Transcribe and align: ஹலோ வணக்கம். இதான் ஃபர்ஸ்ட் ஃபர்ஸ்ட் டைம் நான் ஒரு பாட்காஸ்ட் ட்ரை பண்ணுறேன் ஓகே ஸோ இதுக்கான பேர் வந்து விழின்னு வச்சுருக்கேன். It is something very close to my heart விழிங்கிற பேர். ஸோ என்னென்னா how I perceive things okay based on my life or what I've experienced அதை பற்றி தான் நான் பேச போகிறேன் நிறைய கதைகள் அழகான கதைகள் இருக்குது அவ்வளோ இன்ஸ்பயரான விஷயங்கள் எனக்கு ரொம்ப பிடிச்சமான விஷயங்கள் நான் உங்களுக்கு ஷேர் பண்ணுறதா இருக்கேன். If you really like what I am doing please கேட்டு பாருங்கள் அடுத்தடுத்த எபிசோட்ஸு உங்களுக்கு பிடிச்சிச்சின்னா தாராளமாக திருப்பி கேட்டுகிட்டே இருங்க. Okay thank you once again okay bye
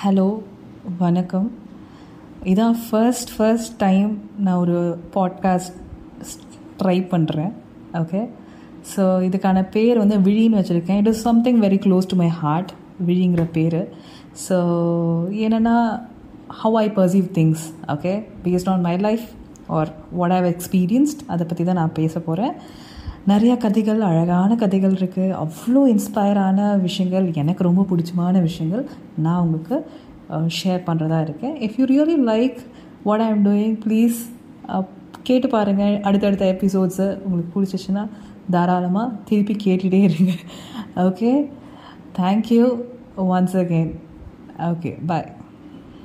ஹலோ 0.00 0.24
வணக்கம். 0.98 1.46
இதான் 2.44 2.74
ஃபர்ஸ்ட் 2.86 3.30
ஃபர்ஸ்ட் 3.36 3.72
டைம் 3.78 4.10
நான் 4.44 4.58
ஒரு 4.64 4.78
பாட்காஸ்ட் 5.14 5.76
ட்ரை 6.80 6.96
பண்ணுறேன் 7.12 7.52
ஓகே 8.00 8.20
ஸோ 8.90 9.02
இதுக்கான 9.28 9.62
பேர் 9.76 10.00
வந்து 10.02 10.16
விழின்னு 10.26 10.58
வச்சுருக்கேன். 10.60 10.98
It 11.02 11.10
is 11.12 11.22
something 11.28 11.60
very 11.62 11.78
close 11.84 12.10
to 12.10 12.16
my 12.16 12.28
heart 12.42 12.72
விழிங்கிற 13.06 13.44
பேர். 13.56 13.80
ஸோ 14.48 14.58
என்னென்னா 15.46 15.76
how 16.62 16.76
I 16.84 16.86
perceive 16.98 17.26
things 17.38 17.64
okay 17.94 18.14
based 18.46 18.68
on 18.68 18.80
my 18.80 18.96
life 18.96 19.26
or 19.78 19.92
what 20.20 20.32
I've 20.32 20.48
experienced 20.54 21.22
அதை 21.26 21.46
பற்றி 21.46 21.64
தான் 21.64 21.80
நான் 21.82 21.98
பேச 22.00 22.20
போகிறேன் 22.20 22.54
நிறைய 23.30 23.52
கதைகள் 23.62 24.00
அழகான 24.08 24.50
கதைகள் 24.62 24.94
இருக்குது 24.98 25.36
அவ்வளோ 25.42 25.80
இன்ஸ்பயரான 25.92 26.58
விஷயங்கள் 26.84 27.26
எனக்கு 27.42 27.62
ரொம்ப 27.68 27.82
பிடிச்சமான 27.90 28.42
விஷயங்கள் 28.48 28.84
நான் 29.24 29.42
உங்களுக்கு 29.44 29.76
ஷேர் 30.58 30.86
பண்ணுறதா 30.88 31.18
இருக்கேன். 31.26 31.56
If 31.66 31.76
you 31.78 31.86
really 31.92 32.16
like 32.30 32.58
what 33.08 33.24
I 33.24 33.28
am 33.34 33.44
doing 33.48 33.76
please 33.84 34.18
கேட்டு 35.28 35.48
பாருங்கள் 35.54 35.94
அடுத்தடுத்த 36.08 36.46
எபிசோட்ஸு 36.56 37.06
உங்களுக்கு 37.24 37.52
பிடிச்சிச்சின்னா 37.56 38.04
தாராளமாக 38.54 39.14
திருப்பி 39.28 39.56
கேட்டுகிட்டே 39.64 40.02
இருங்க. 40.08 40.34
Okay 41.06 41.32
thank you 42.20 42.66
once 43.36 43.56
again 43.62 43.92
okay 44.70 44.92
bye 45.10 45.28